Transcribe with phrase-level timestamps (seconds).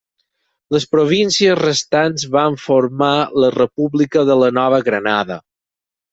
[0.75, 3.11] Les províncies restants van formar
[3.45, 5.41] la República de la Nova Granada.